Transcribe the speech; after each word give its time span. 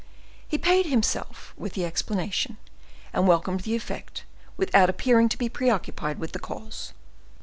He 0.47 0.57
paid 0.57 0.87
himself 0.87 1.53
with 1.55 1.73
the 1.73 1.85
explanation, 1.85 2.57
and 3.13 3.27
welcomed 3.27 3.59
the 3.59 3.75
effect, 3.75 4.23
without 4.57 4.89
appearing 4.89 5.29
to 5.29 5.37
be 5.37 5.47
preoccupied 5.47 6.17
with 6.17 6.31
the 6.31 6.39
cause. 6.39 6.93